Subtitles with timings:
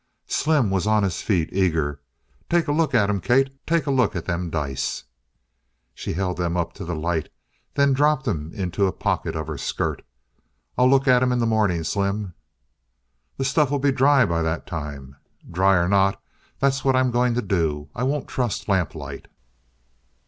[0.25, 2.01] Slim was on his feet, eager.
[2.49, 3.55] "Take a look at 'em, Kate.
[3.67, 5.03] Take a look at them dice!"
[5.93, 7.29] She held them up to the light
[7.75, 10.03] then dropped them into a pocket of her skirt.
[10.75, 12.33] "I'll look at 'em in the morning, Slim."
[13.37, 15.17] "The stuff'll be dry by that time!"
[15.47, 16.19] "Dry or not,
[16.57, 17.89] that's what I'm going to do.
[17.93, 19.27] I won't trust lamplight."